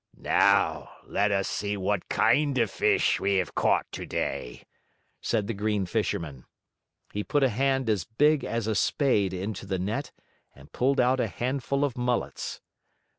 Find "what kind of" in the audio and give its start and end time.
1.77-2.71